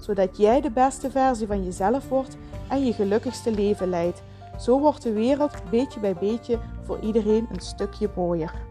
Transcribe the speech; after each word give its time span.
zodat 0.00 0.36
jij 0.36 0.60
de 0.60 0.70
beste 0.70 1.10
versie 1.10 1.46
van 1.46 1.64
jezelf 1.64 2.08
wordt 2.08 2.36
en 2.68 2.84
je 2.84 2.92
gelukkigste 2.92 3.50
leven 3.50 3.88
leidt. 3.88 4.22
Zo 4.58 4.80
wordt 4.80 5.02
de 5.02 5.12
wereld 5.12 5.70
beetje 5.70 6.00
bij 6.00 6.14
beetje 6.14 6.60
voor 6.82 7.00
iedereen 7.00 7.46
een 7.52 7.60
stukje 7.60 8.10
mooier. 8.16 8.68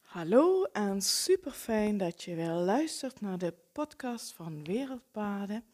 Hallo 0.00 0.64
en 0.64 1.02
super 1.02 1.52
fijn 1.52 1.96
dat 1.96 2.22
je 2.22 2.34
weer 2.34 2.52
luistert 2.52 3.20
naar 3.20 3.38
de 3.38 3.54
podcast 3.72 4.32
van 4.32 4.64
Wereldpaden. 4.64 5.64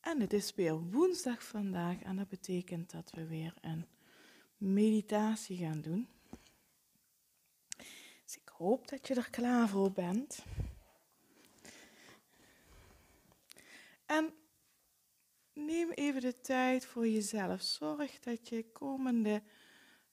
En 0.00 0.20
het 0.20 0.32
is 0.32 0.54
weer 0.54 0.74
woensdag 0.74 1.42
vandaag 1.42 2.02
en 2.02 2.16
dat 2.16 2.28
betekent 2.28 2.90
dat 2.90 3.10
we 3.14 3.26
weer 3.26 3.54
een 3.60 3.86
meditatie 4.56 5.56
gaan 5.56 5.80
doen. 5.80 6.08
Dus 8.30 8.38
ik 8.38 8.48
hoop 8.48 8.88
dat 8.88 9.06
je 9.06 9.14
er 9.14 9.30
klaar 9.30 9.68
voor 9.68 9.92
bent. 9.92 10.44
En 14.06 14.34
neem 15.52 15.90
even 15.90 16.20
de 16.20 16.40
tijd 16.40 16.86
voor 16.86 17.08
jezelf. 17.08 17.62
Zorg 17.62 18.20
dat 18.20 18.48
je 18.48 18.72
komende 18.72 19.42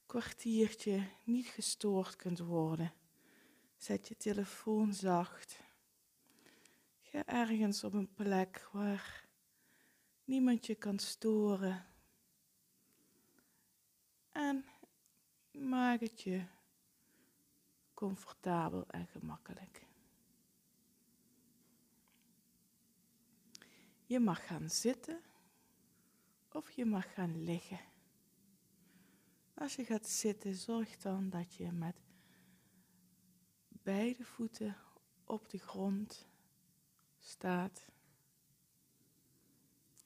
kwartiertje 0.05 1.07
niet 1.23 1.47
gestoord 1.47 2.15
kunt 2.15 2.39
worden. 2.39 2.93
Zet 3.77 4.07
je 4.07 4.17
telefoon 4.17 4.93
zacht. 4.93 5.59
Ga 7.01 7.25
ergens 7.25 7.83
op 7.83 7.93
een 7.93 8.13
plek 8.13 8.67
waar 8.71 9.27
niemand 10.23 10.65
je 10.65 10.75
kan 10.75 10.99
storen. 10.99 11.85
En 14.31 14.65
maak 15.51 15.99
het 15.99 16.21
je 16.21 16.55
comfortabel 17.97 18.87
en 18.87 19.07
gemakkelijk. 19.07 19.85
Je 24.05 24.19
mag 24.19 24.45
gaan 24.47 24.69
zitten 24.69 25.21
of 26.51 26.71
je 26.71 26.85
mag 26.85 27.13
gaan 27.13 27.43
liggen. 27.43 27.79
Als 29.53 29.75
je 29.75 29.85
gaat 29.85 30.07
zitten, 30.07 30.55
zorg 30.55 30.97
dan 30.97 31.29
dat 31.29 31.53
je 31.53 31.71
met 31.71 31.95
beide 33.69 34.25
voeten 34.25 34.77
op 35.23 35.49
de 35.49 35.57
grond 35.57 36.27
staat. 37.19 37.87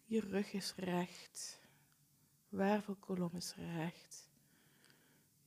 Je 0.06 0.20
rug 0.20 0.54
is 0.54 0.76
recht, 0.76 1.62
wervelkolom 2.50 3.36
is 3.36 3.56
recht. 3.56 4.31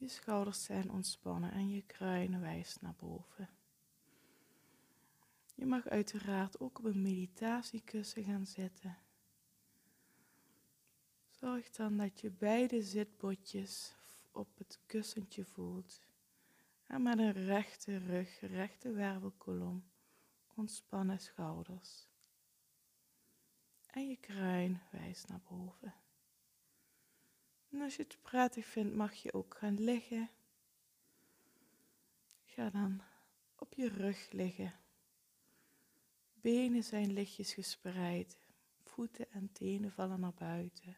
Je 0.04 0.10
schouders 0.10 0.64
zijn 0.64 0.90
ontspannen 0.90 1.52
en 1.52 1.68
je 1.68 1.82
kruin 1.82 2.40
wijst 2.40 2.80
naar 2.80 2.94
boven. 2.94 3.48
Je 5.54 5.66
mag 5.66 5.86
uiteraard 5.86 6.60
ook 6.60 6.78
op 6.78 6.84
een 6.84 7.02
meditatiekussen 7.02 8.24
gaan 8.24 8.46
zitten. 8.46 8.98
Zorg 11.30 11.70
dan 11.70 11.96
dat 11.96 12.20
je 12.20 12.30
beide 12.30 12.82
zitbotjes 12.82 13.94
op 14.32 14.58
het 14.58 14.78
kussentje 14.86 15.44
voelt. 15.44 16.00
En 16.86 17.02
met 17.02 17.18
een 17.18 17.32
rechte 17.32 17.96
rug, 17.96 18.40
rechte 18.40 18.92
wervelkolom, 18.92 19.84
ontspannen 20.54 21.20
schouders. 21.20 22.08
En 23.86 24.08
je 24.08 24.16
kruin 24.16 24.80
wijst 24.90 25.28
naar 25.28 25.42
boven. 25.48 25.94
En 27.74 27.80
als 27.80 27.96
je 27.96 28.02
het 28.02 28.18
prettig 28.22 28.66
vindt, 28.66 28.94
mag 28.94 29.14
je 29.14 29.32
ook 29.32 29.56
gaan 29.58 29.80
liggen. 29.80 30.30
Ga 32.44 32.70
dan 32.70 33.02
op 33.58 33.74
je 33.74 33.88
rug 33.88 34.30
liggen. 34.30 34.74
Benen 36.34 36.84
zijn 36.84 37.12
lichtjes 37.12 37.52
gespreid. 37.52 38.38
Voeten 38.82 39.32
en 39.32 39.52
tenen 39.52 39.92
vallen 39.92 40.20
naar 40.20 40.34
buiten. 40.34 40.96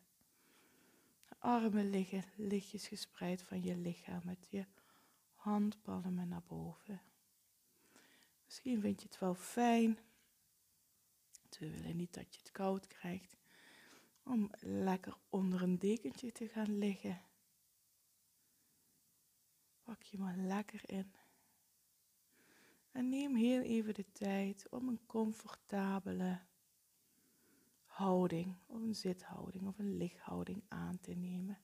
Armen 1.38 1.90
liggen 1.90 2.24
lichtjes 2.34 2.88
gespreid 2.88 3.42
van 3.42 3.62
je 3.62 3.76
lichaam 3.76 4.20
met 4.24 4.46
je 4.50 4.66
handpalmen 5.34 6.28
naar 6.28 6.44
boven. 6.46 7.02
Misschien 8.44 8.80
vind 8.80 9.02
je 9.02 9.08
het 9.08 9.18
wel 9.18 9.34
fijn. 9.34 9.98
We 11.58 11.70
willen 11.70 11.96
niet 11.96 12.14
dat 12.14 12.34
je 12.34 12.40
het 12.40 12.50
koud 12.50 12.86
krijgt 12.86 13.36
om 14.26 14.50
lekker 14.60 15.16
onder 15.28 15.62
een 15.62 15.78
dekentje 15.78 16.32
te 16.32 16.48
gaan 16.48 16.78
liggen. 16.78 17.22
Pak 19.82 20.02
je 20.02 20.18
maar 20.18 20.36
lekker 20.36 20.90
in. 20.90 21.12
En 22.90 23.08
neem 23.08 23.34
heel 23.34 23.62
even 23.62 23.94
de 23.94 24.12
tijd 24.12 24.66
om 24.70 24.88
een 24.88 25.06
comfortabele 25.06 26.40
houding, 27.84 28.56
of 28.66 28.80
een 28.80 28.94
zithouding 28.94 29.66
of 29.66 29.78
een 29.78 29.96
lichthouding 29.96 30.62
aan 30.68 31.00
te 31.00 31.12
nemen. 31.12 31.58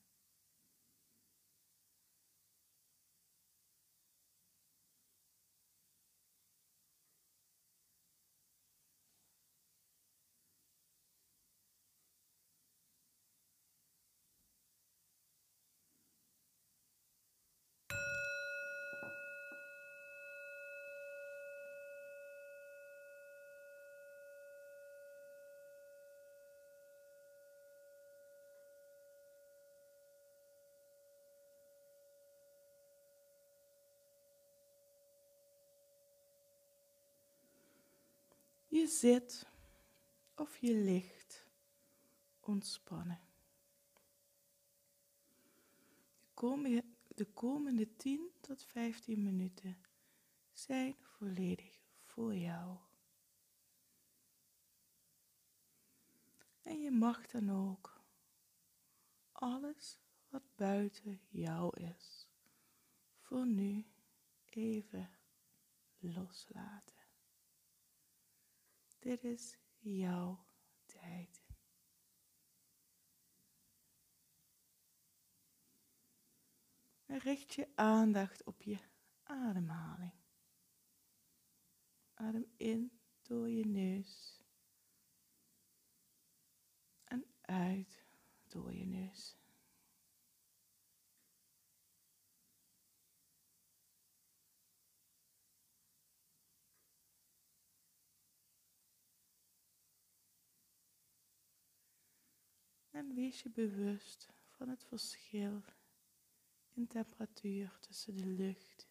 Je 38.73 38.87
zit 38.87 39.47
of 40.35 40.59
je 40.59 40.75
ligt 40.75 41.47
ontspannen. 42.41 43.21
De 47.15 47.25
komende 47.35 47.97
10 47.97 48.31
tot 48.41 48.63
15 48.63 49.23
minuten 49.23 49.83
zijn 50.53 50.97
volledig 51.01 51.81
voor 52.03 52.35
jou. 52.35 52.79
En 56.63 56.81
je 56.81 56.91
mag 56.91 57.27
dan 57.27 57.51
ook 57.51 58.01
alles 59.33 59.99
wat 60.29 60.55
buiten 60.55 61.21
jou 61.29 61.81
is, 61.81 62.29
voor 63.21 63.47
nu 63.47 63.87
even 64.45 65.11
loslaten. 65.99 67.02
Dit 69.03 69.25
is 69.25 69.59
jouw 69.79 70.45
tijd. 70.85 71.43
Richt 77.07 77.55
je 77.55 77.69
aandacht 77.75 78.45
op 78.45 78.63
je 78.63 78.79
ademhaling. 79.23 80.13
Adem 82.15 82.53
in 82.57 83.01
door 83.23 83.51
je 83.51 83.67
neus 83.67 84.43
en 87.05 87.25
uit 87.41 88.05
door 88.49 88.75
je 88.75 88.87
neus. 88.87 89.42
En 102.93 103.15
wees 103.15 103.43
je 103.43 103.51
bewust 103.51 104.29
van 104.49 104.69
het 104.69 104.85
verschil 104.85 105.63
in 106.73 106.87
temperatuur 106.87 107.79
tussen 107.81 108.17
de 108.17 108.27
lucht 108.27 108.89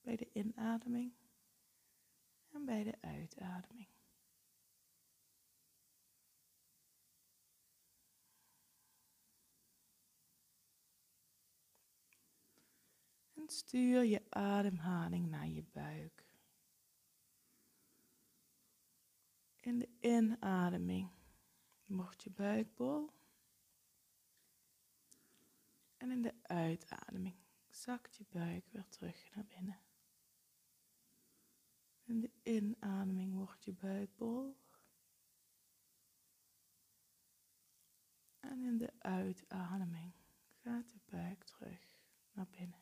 bij 0.00 0.16
de 0.16 0.28
inademing 0.32 1.12
en 2.50 2.64
bij 2.64 2.84
de 2.84 2.94
uitademing. 3.00 3.88
En 13.34 13.48
stuur 13.48 14.02
je 14.02 14.22
ademhaling 14.30 15.28
naar 15.28 15.48
je 15.48 15.64
buik. 15.72 16.24
In 19.60 19.78
de 19.78 19.88
inademing 20.00 21.10
wordt 21.84 22.22
je 22.22 22.30
buik 22.30 22.74
bol. 22.74 23.10
En 26.02 26.10
in 26.10 26.22
de 26.22 26.34
uitademing 26.42 27.34
zakt 27.68 28.16
je 28.16 28.24
buik 28.28 28.68
weer 28.70 28.88
terug 28.88 29.34
naar 29.34 29.44
binnen. 29.44 29.80
In 32.02 32.20
de 32.20 32.30
inademing 32.42 33.34
wordt 33.34 33.64
je 33.64 33.72
buik 33.72 34.16
bol. 34.16 34.56
En 38.40 38.64
in 38.64 38.78
de 38.78 38.92
uitademing 38.98 40.12
gaat 40.62 40.90
de 40.90 40.98
buik 41.04 41.44
terug 41.44 41.98
naar 42.32 42.48
binnen. 42.50 42.81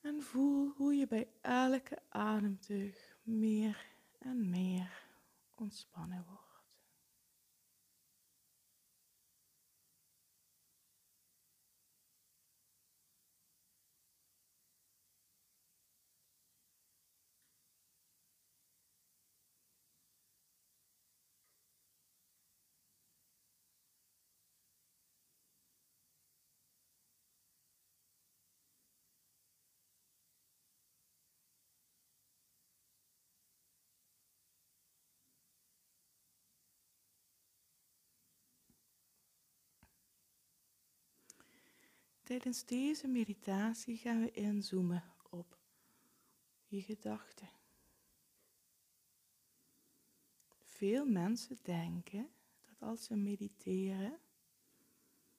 En 0.00 0.22
voel 0.22 0.72
hoe 0.76 0.94
je 0.94 1.06
bij 1.06 1.28
elke 1.40 1.98
ademteug 2.08 3.16
meer 3.22 3.86
en 4.18 4.50
meer 4.50 5.06
ontspannen 5.54 6.24
wordt. 6.28 6.47
Tijdens 42.28 42.64
deze 42.64 43.06
meditatie 43.06 43.96
gaan 43.96 44.20
we 44.20 44.30
inzoomen 44.30 45.04
op 45.30 45.58
je 46.66 46.82
gedachten. 46.82 47.48
Veel 50.60 51.06
mensen 51.06 51.58
denken 51.62 52.30
dat 52.64 52.88
als 52.88 53.04
ze 53.04 53.16
mediteren, 53.16 54.18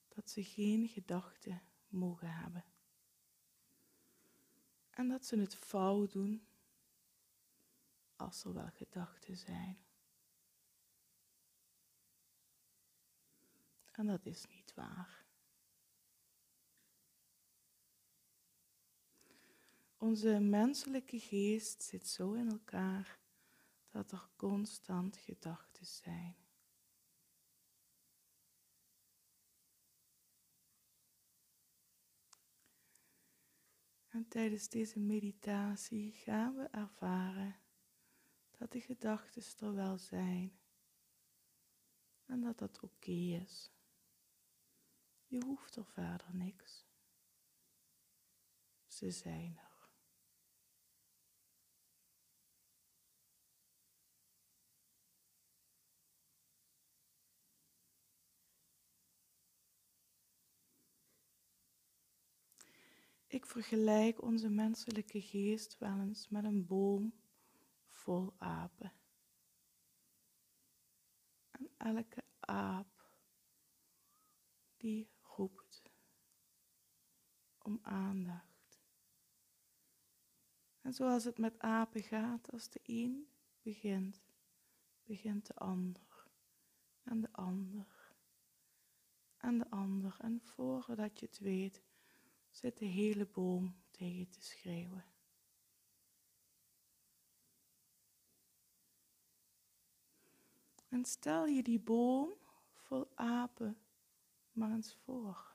dat 0.07 0.29
ze 0.29 0.43
geen 0.43 0.87
gedachten 0.87 1.61
mogen 1.87 2.33
hebben. 2.33 2.65
En 4.89 5.07
dat 5.07 5.25
ze 5.25 5.39
het 5.39 5.55
fout 5.55 6.11
doen 6.11 6.47
als 8.15 8.43
er 8.43 8.53
wel 8.53 8.69
gedachten 8.73 9.37
zijn. 9.37 9.77
En 13.91 14.05
dat 14.05 14.25
is 14.25 14.45
niet 14.47 14.73
waar. 14.73 15.18
Onze 20.01 20.39
menselijke 20.39 21.19
geest 21.19 21.83
zit 21.83 22.07
zo 22.07 22.33
in 22.33 22.49
elkaar 22.49 23.19
dat 23.89 24.11
er 24.11 24.29
constant 24.35 25.17
gedachten 25.17 25.85
zijn. 25.85 26.35
En 34.07 34.27
tijdens 34.27 34.69
deze 34.69 34.99
meditatie 34.99 36.11
gaan 36.11 36.55
we 36.55 36.63
ervaren 36.63 37.55
dat 38.57 38.71
de 38.71 38.81
gedachten 38.81 39.67
er 39.67 39.75
wel 39.75 39.97
zijn 39.97 40.59
en 42.25 42.41
dat 42.41 42.57
dat 42.57 42.79
oké 42.79 43.11
is. 43.11 43.71
Je 45.27 45.43
hoeft 45.45 45.75
er 45.75 45.85
verder 45.85 46.35
niks. 46.35 46.85
Ze 48.87 49.11
zijn 49.11 49.57
er. 49.57 49.68
Ik 63.31 63.45
vergelijk 63.45 64.21
onze 64.21 64.49
menselijke 64.49 65.21
geest 65.21 65.77
wel 65.77 65.99
eens 65.99 66.29
met 66.29 66.43
een 66.43 66.65
boom 66.65 67.13
vol 67.87 68.33
apen. 68.37 68.93
En 71.51 71.69
elke 71.77 72.23
aap 72.39 73.11
die 74.77 75.09
roept 75.21 75.83
om 77.57 77.79
aandacht. 77.81 78.81
En 80.81 80.93
zoals 80.93 81.23
het 81.23 81.37
met 81.37 81.59
apen 81.59 82.03
gaat, 82.03 82.51
als 82.51 82.69
de 82.69 82.79
een 82.83 83.29
begint, 83.61 84.21
begint 85.03 85.47
de 85.47 85.55
ander 85.55 86.27
en 87.03 87.21
de 87.21 87.31
ander 87.31 88.15
en 89.37 89.57
de 89.57 89.69
ander. 89.69 90.17
En 90.19 90.41
voordat 90.41 91.19
je 91.19 91.25
het 91.25 91.39
weet, 91.39 91.87
zit 92.49 92.77
de 92.77 92.85
hele 92.85 93.25
boom 93.25 93.75
tegen 93.91 94.29
te 94.29 94.41
schreeuwen. 94.41 95.05
En 100.89 101.05
stel 101.05 101.45
je 101.45 101.63
die 101.63 101.79
boom 101.79 102.33
vol 102.73 103.11
apen 103.15 103.77
maar 104.51 104.71
eens 104.71 104.95
voor. 104.95 105.47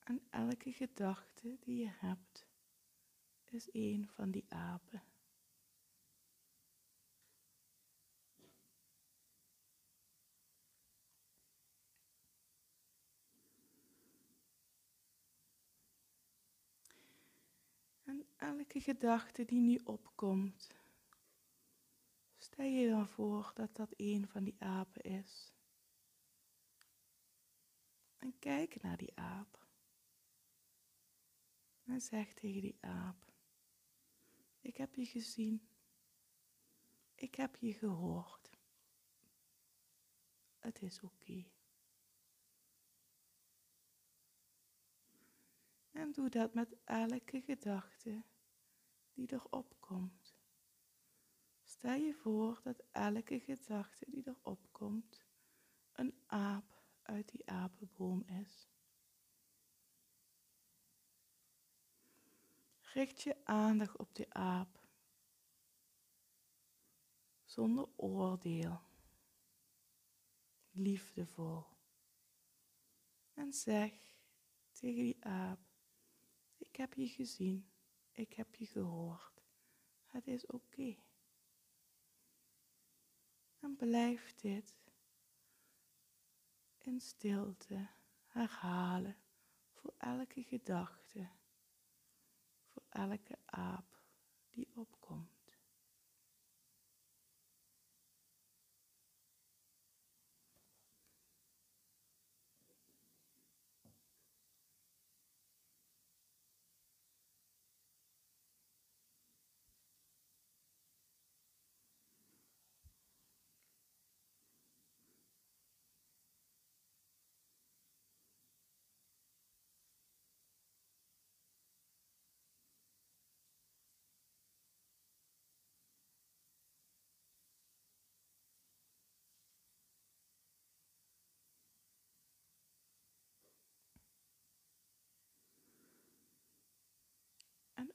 En 0.00 0.26
elke 0.30 0.72
gedachte 0.72 1.56
die 1.60 1.80
je 1.80 1.90
hebt, 1.90 2.46
is 3.44 3.68
een 3.72 4.08
van 4.08 4.30
die 4.30 4.44
apen. 4.48 5.02
Elke 18.40 18.80
gedachte 18.80 19.44
die 19.44 19.60
nu 19.60 19.80
opkomt, 19.84 20.68
stel 22.38 22.64
je 22.64 22.88
dan 22.88 23.08
voor 23.08 23.50
dat 23.54 23.76
dat 23.76 23.92
een 23.96 24.28
van 24.28 24.44
die 24.44 24.56
apen 24.58 25.02
is. 25.02 25.52
En 28.16 28.38
kijk 28.38 28.82
naar 28.82 28.96
die 28.96 29.16
aap. 29.16 29.66
En 31.84 32.00
zeg 32.00 32.34
tegen 32.34 32.60
die 32.60 32.78
aap, 32.80 33.32
ik 34.60 34.76
heb 34.76 34.94
je 34.94 35.06
gezien. 35.06 35.68
Ik 37.14 37.34
heb 37.34 37.56
je 37.56 37.72
gehoord. 37.72 38.50
Het 40.58 40.82
is 40.82 41.00
oké. 41.00 41.44
En 45.90 46.12
doe 46.12 46.28
dat 46.28 46.54
met 46.54 46.76
elke 46.84 47.40
gedachte 47.40 48.22
die 49.26 49.32
erop 49.32 49.76
komt. 49.80 50.34
Stel 51.62 51.94
je 51.94 52.14
voor 52.14 52.60
dat 52.62 52.82
elke 52.90 53.40
gedachte 53.40 54.04
die 54.10 54.28
erop 54.28 54.68
komt 54.72 55.24
een 55.92 56.14
aap 56.26 56.82
uit 57.02 57.28
die 57.28 57.50
apenboom 57.50 58.22
is. 58.22 58.68
Richt 62.80 63.22
je 63.22 63.44
aandacht 63.44 63.96
op 63.96 64.14
de 64.14 64.32
aap 64.32 64.88
zonder 67.44 67.88
oordeel, 67.96 68.80
liefdevol. 70.70 71.66
En 73.34 73.52
zeg 73.52 73.92
tegen 74.72 75.02
die 75.02 75.24
aap, 75.24 75.60
ik 76.56 76.76
heb 76.76 76.94
je 76.94 77.08
gezien. 77.08 77.69
Ik 78.20 78.32
heb 78.32 78.54
je 78.54 78.66
gehoord. 78.66 79.42
Het 80.06 80.26
is 80.26 80.46
oké. 80.46 80.96
En 83.58 83.76
blijf 83.76 84.34
dit 84.34 84.74
in 86.78 87.00
stilte 87.00 87.88
herhalen 88.26 89.16
voor 89.72 89.94
elke 89.98 90.42
gedachte, 90.42 91.28
voor 92.66 92.84
elke 92.88 93.38
aap 93.44 94.02
die 94.50 94.68
opkomt. 94.74 94.99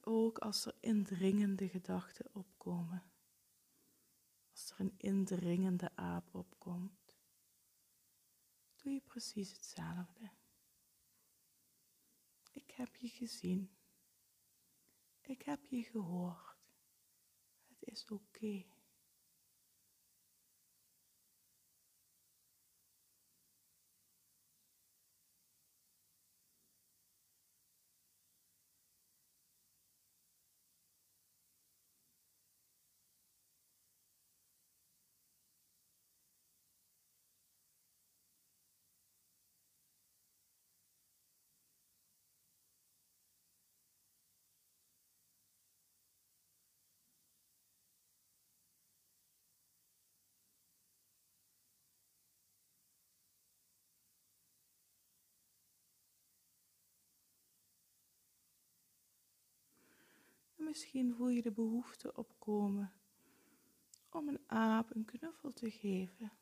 Ook 0.06 0.38
als 0.38 0.66
er 0.66 0.74
indringende 0.80 1.68
gedachten 1.68 2.34
opkomen. 2.34 3.02
Als 4.50 4.70
er 4.70 4.80
een 4.80 4.94
indringende 4.96 5.96
aap 5.96 6.34
opkomt, 6.34 7.16
doe 8.76 8.92
je 8.92 9.00
precies 9.00 9.52
hetzelfde. 9.52 10.30
Ik 12.52 12.70
heb 12.70 12.96
je 12.96 13.08
gezien. 13.08 13.76
Ik 15.20 15.42
heb 15.42 15.64
je 15.64 15.82
gehoord. 15.82 16.56
Het 17.66 17.88
is 17.88 18.10
oké. 18.10 18.64
Misschien 60.76 61.14
voel 61.14 61.28
je 61.28 61.42
de 61.42 61.52
behoefte 61.52 62.14
opkomen 62.14 62.92
om 64.10 64.28
een 64.28 64.40
aap 64.46 64.94
een 64.94 65.04
knuffel 65.04 65.52
te 65.52 65.70
geven. 65.70 66.32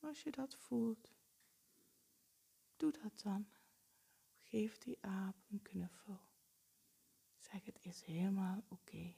Als 0.00 0.22
je 0.22 0.30
dat 0.30 0.56
voelt, 0.56 1.12
doe 2.76 2.92
dat 3.02 3.20
dan. 3.22 3.48
Geef 4.36 4.78
die 4.78 4.98
aap 5.00 5.36
een 5.50 5.62
knuffel. 5.62 6.20
Zeg 7.38 7.64
het 7.64 7.78
is 7.80 8.02
helemaal 8.02 8.64
oké. 8.68 9.14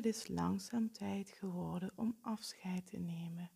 Het 0.00 0.14
is 0.14 0.28
langzaam 0.28 0.92
tijd 0.92 1.30
geworden 1.30 1.92
om 1.94 2.18
afscheid 2.20 2.86
te 2.86 2.96
nemen 2.98 3.50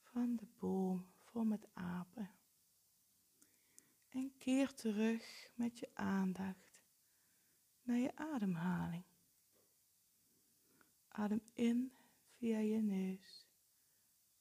van 0.00 0.36
de 0.36 0.46
boom 0.58 1.06
vol 1.24 1.44
met 1.44 1.68
apen. 1.72 2.30
En 4.08 4.32
keer 4.38 4.74
terug 4.74 5.50
met 5.54 5.78
je 5.78 5.90
aandacht 5.94 6.82
naar 7.82 7.98
je 7.98 8.16
ademhaling. 8.16 9.04
Adem 11.08 11.42
in 11.52 11.92
via 12.36 12.58
je 12.58 12.82
neus 12.82 13.46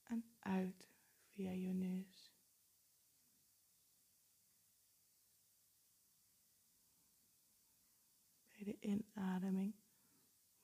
en 0.04 0.26
uit 0.40 0.90
via 1.34 1.52
je 1.52 1.74
neus. 1.74 2.34
Bij 8.52 8.64
de 8.64 8.78
inademing 8.80 9.85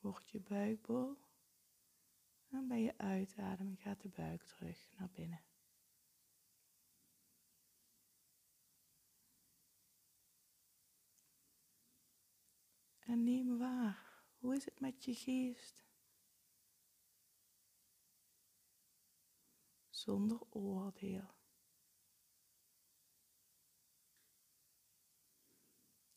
wordt 0.02 0.30
je 0.30 0.40
buik 0.40 0.82
bol. 0.82 1.16
En 2.48 2.68
bij 2.68 2.82
je 2.82 2.98
uitademing 2.98 3.82
gaat 3.82 4.00
de 4.00 4.08
buik 4.08 4.42
terug 4.42 4.88
naar 4.98 5.10
binnen. 5.10 5.44
En 12.98 13.24
neem 13.24 13.58
waar, 13.58 14.24
hoe 14.38 14.54
is 14.54 14.64
het 14.64 14.80
met 14.80 15.04
je 15.04 15.14
geest? 15.14 15.84
Zonder 19.88 20.40
oordeel. 20.50 21.34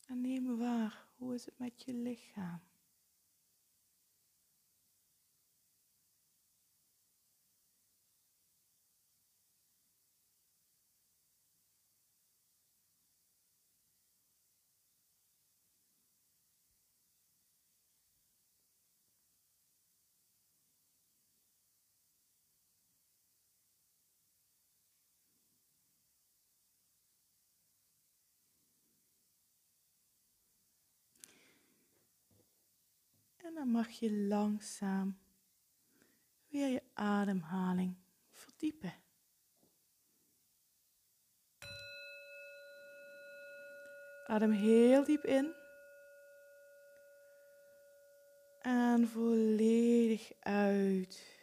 En 0.06 0.20
neem 0.20 0.58
waar, 0.58 1.08
hoe 1.16 1.34
is 1.34 1.44
het 1.44 1.58
met 1.58 1.82
je 1.82 1.94
lichaam? 1.94 2.75
En 33.46 33.54
dan 33.54 33.68
mag 33.68 33.90
je 33.90 34.12
langzaam 34.12 35.18
weer 36.48 36.68
je 36.68 36.82
ademhaling 36.94 37.96
verdiepen. 38.32 38.94
Adem 44.26 44.50
heel 44.50 45.04
diep 45.04 45.24
in. 45.24 45.54
En 48.60 49.08
volledig 49.08 50.32
uit. 50.40 51.40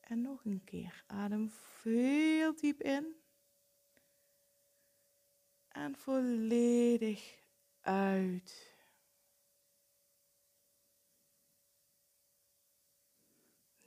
En 0.00 0.20
nog 0.20 0.44
een 0.44 0.62
keer. 0.64 1.04
Adem 1.06 1.50
veel 1.50 2.54
diep 2.54 2.82
in. 2.82 3.16
En 5.68 5.96
volledig 5.96 7.38
uit. 7.80 8.75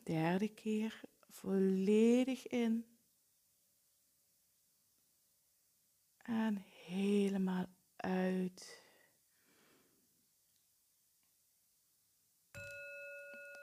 Derde 0.10 0.54
keer 0.54 1.02
volledig 1.30 2.48
in. 2.48 2.86
En 6.18 6.58
helemaal 6.86 7.66
uit. 7.96 8.84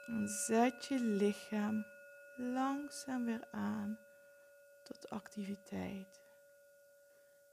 En 0.07 0.29
zet 0.29 0.87
je 0.87 1.00
lichaam 1.00 1.85
langzaam 2.37 3.25
weer 3.25 3.50
aan 3.50 3.99
tot 4.85 5.11
activiteit. 5.11 6.23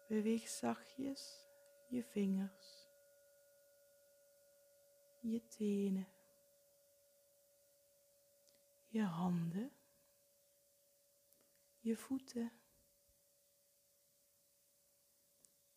Beweeg 0.07 0.47
zachtjes 0.47 1.47
je 1.87 2.03
vingers, 2.03 2.87
je 5.19 5.47
tenen, 5.47 6.12
je 8.93 9.03
handen, 9.03 9.71
je 11.79 11.97
voeten, 11.97 12.51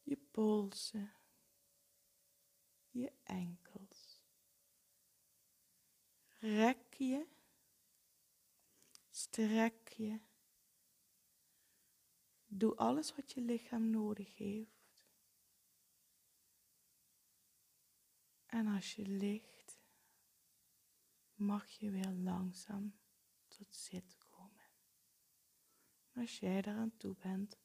je 0.03 0.17
polsen, 0.17 1.15
je 2.89 3.13
enkels. 3.23 4.23
Rek 6.39 6.95
je, 6.95 7.27
strek 9.11 9.89
je. 9.89 10.21
Doe 12.47 12.77
alles 12.77 13.15
wat 13.15 13.33
je 13.33 13.41
lichaam 13.41 13.91
nodig 13.91 14.37
heeft. 14.37 15.07
En 18.47 18.67
als 18.67 18.95
je 18.95 19.07
ligt, 19.07 19.81
mag 21.35 21.69
je 21.69 21.91
weer 21.91 22.11
langzaam 22.11 23.05
tot 23.57 23.77
zitten 23.77 24.19
komen. 24.19 24.71
Als 26.15 26.39
jij 26.39 26.57
eraan 26.57 26.97
toe 26.97 27.17
bent, 27.19 27.59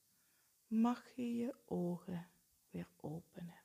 mag 0.67 1.15
je 1.15 1.35
je 1.35 1.55
ogen 1.65 2.31
weer 2.69 2.89
openen. 2.97 3.59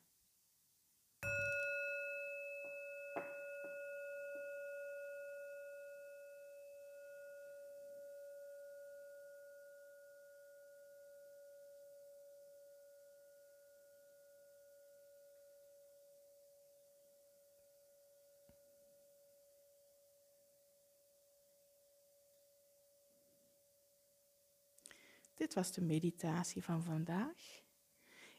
Dit 25.37 25.53
was 25.53 25.71
de 25.71 25.81
meditatie 25.81 26.63
van 26.63 26.83
vandaag. 26.83 27.61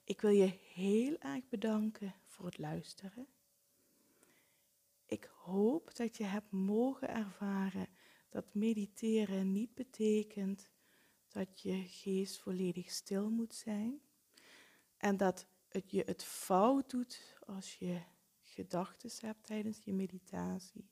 Ik 0.05 0.21
wil 0.21 0.31
je 0.31 0.59
heel 0.75 1.19
erg 1.19 1.49
bedanken 1.49 2.15
voor 2.27 2.45
het 2.45 2.59
luisteren. 2.59 3.27
Ik 5.07 5.31
hoop 5.35 5.97
dat 5.97 6.17
je 6.17 6.25
hebt 6.25 6.51
mogen 6.51 7.09
ervaren 7.09 7.89
dat 8.29 8.55
mediteren 8.55 9.53
niet 9.53 9.75
betekent 9.75 10.71
dat 11.29 11.61
je 11.61 11.85
geest 11.87 12.39
volledig 12.39 12.91
stil 12.91 13.31
moet 13.31 13.55
zijn 13.55 14.01
en 14.97 15.17
dat 15.17 15.47
het 15.69 15.91
je 15.91 16.03
het 16.07 16.25
fout 16.25 16.91
doet 16.91 17.37
als 17.47 17.75
je 17.75 18.03
gedachten 18.43 19.11
hebt 19.27 19.47
tijdens 19.47 19.85
je 19.85 19.93
meditatie. 19.93 20.89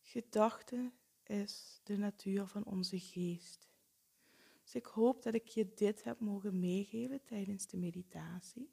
Gedachten 0.00 0.92
is 1.24 1.80
de 1.82 1.96
natuur 1.96 2.46
van 2.46 2.64
onze 2.64 3.00
geest. 3.00 3.68
Dus 4.68 4.76
ik 4.76 4.86
hoop 4.86 5.22
dat 5.22 5.34
ik 5.34 5.46
je 5.46 5.74
dit 5.74 6.04
heb 6.04 6.20
mogen 6.20 6.58
meegeven 6.58 7.24
tijdens 7.24 7.66
de 7.66 7.76
meditatie. 7.76 8.70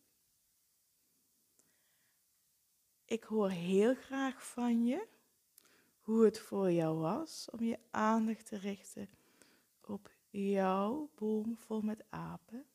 Ik 3.06 3.24
hoor 3.24 3.50
heel 3.50 3.96
graag 3.96 4.48
van 4.48 4.86
je 4.86 5.08
hoe 6.00 6.26
het 6.26 6.40
voor 6.40 6.72
jou 6.72 6.98
was 6.98 7.50
om 7.50 7.64
je 7.64 7.80
aandacht 7.92 8.46
te 8.46 8.58
richten 8.58 9.10
op 9.82 10.12
jouw 10.30 11.12
boom 11.16 11.58
vol 11.58 11.82
met 11.82 12.06
apen. 12.10 12.66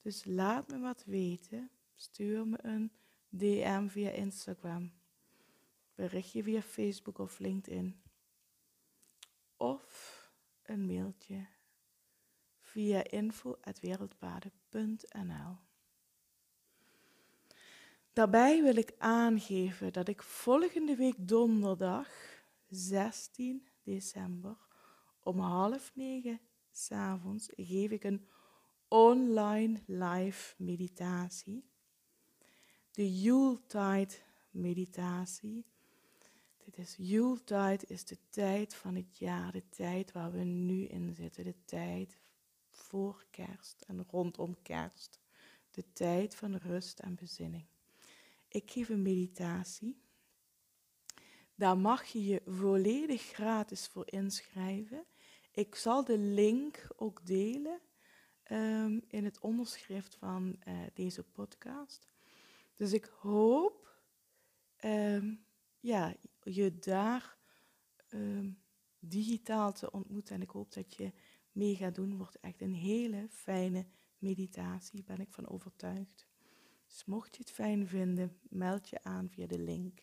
Dus 0.00 0.24
laat 0.24 0.68
me 0.68 0.78
wat 0.78 1.04
weten. 1.04 1.70
Stuur 1.94 2.46
me 2.46 2.58
een 2.62 2.92
DM 3.28 3.88
via 3.88 4.10
Instagram. 4.10 4.92
Berichtje 5.94 6.42
via 6.42 6.62
Facebook 6.62 7.18
of 7.18 7.38
LinkedIn. 7.38 8.02
Of 9.56 10.16
een 10.62 10.86
mailtje 10.86 11.56
via 12.72 13.10
info.wereldpaden.nl. 13.10 15.56
Daarbij 18.12 18.62
wil 18.62 18.76
ik 18.76 18.94
aangeven 18.98 19.92
dat 19.92 20.08
ik 20.08 20.22
volgende 20.22 20.96
week 20.96 21.28
donderdag 21.28 22.08
16 22.68 23.68
december 23.82 24.56
om 25.22 25.38
half 25.38 25.92
negen 25.94 26.40
s'avonds 26.72 27.48
geef 27.56 27.90
ik 27.90 28.04
een 28.04 28.26
online 28.88 29.80
live 29.86 30.54
meditatie. 30.56 31.64
De 32.90 33.20
Yuletide 33.20 34.14
meditatie. 34.50 35.64
Dit 36.64 36.78
is 36.78 36.94
Yuletide 36.98 37.84
is 37.86 38.04
de 38.04 38.18
tijd 38.30 38.74
van 38.74 38.94
het 38.94 39.18
jaar, 39.18 39.52
de 39.52 39.68
tijd 39.68 40.12
waar 40.12 40.32
we 40.32 40.44
nu 40.44 40.84
in 40.84 41.14
zitten, 41.14 41.44
de 41.44 41.64
tijd 41.64 42.18
voor 42.78 43.24
kerst 43.30 43.84
en 43.86 44.04
rondom 44.10 44.62
kerst. 44.62 45.20
De 45.70 45.92
tijd 45.92 46.34
van 46.34 46.56
rust 46.56 46.98
en 46.98 47.14
bezinning. 47.14 47.66
Ik 48.48 48.70
geef 48.70 48.88
een 48.88 49.02
meditatie. 49.02 50.02
Daar 51.54 51.78
mag 51.78 52.04
je 52.04 52.24
je 52.24 52.42
volledig 52.46 53.22
gratis 53.22 53.86
voor 53.86 54.10
inschrijven. 54.10 55.04
Ik 55.52 55.74
zal 55.74 56.04
de 56.04 56.18
link 56.18 56.86
ook 56.96 57.26
delen 57.26 57.80
um, 58.50 59.04
in 59.08 59.24
het 59.24 59.40
onderschrift 59.40 60.14
van 60.14 60.56
uh, 60.68 60.74
deze 60.94 61.22
podcast. 61.24 62.08
Dus 62.74 62.92
ik 62.92 63.04
hoop 63.04 64.00
um, 64.84 65.44
ja, 65.80 66.14
je 66.42 66.78
daar 66.78 67.36
um, 68.08 68.62
digitaal 68.98 69.72
te 69.72 69.90
ontmoeten. 69.90 70.34
En 70.34 70.42
ik 70.42 70.50
hoop 70.50 70.72
dat 70.72 70.94
je 70.94 71.12
mee 71.58 71.76
gaat 71.76 71.94
doen, 71.94 72.16
wordt 72.16 72.40
echt 72.40 72.62
een 72.62 72.74
hele 72.74 73.26
fijne 73.30 73.86
meditatie, 74.18 75.04
ben 75.04 75.20
ik 75.20 75.32
van 75.32 75.48
overtuigd. 75.48 76.26
Dus 76.86 77.04
mocht 77.04 77.36
je 77.36 77.42
het 77.42 77.50
fijn 77.50 77.86
vinden, 77.86 78.38
meld 78.48 78.88
je 78.88 79.02
aan 79.02 79.30
via 79.30 79.46
de 79.46 79.58
link. 79.58 80.02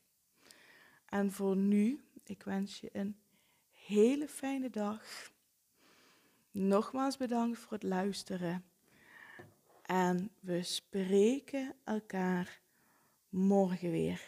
En 1.05 1.31
voor 1.31 1.57
nu, 1.57 2.03
ik 2.23 2.43
wens 2.43 2.79
je 2.79 2.89
een 2.91 3.17
hele 3.71 4.27
fijne 4.27 4.69
dag. 4.69 5.31
Nogmaals 6.51 7.17
bedankt 7.17 7.59
voor 7.59 7.71
het 7.71 7.83
luisteren. 7.83 8.65
En 9.81 10.31
we 10.39 10.63
spreken 10.63 11.75
elkaar 11.83 12.61
morgen 13.29 13.91
weer. 13.91 14.21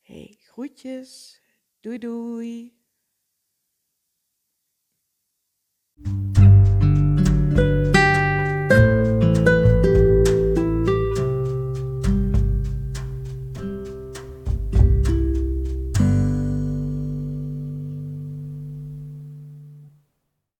Hey, 0.00 0.36
groetjes. 0.38 1.40
Doei 1.80 1.98
doei. 1.98 2.83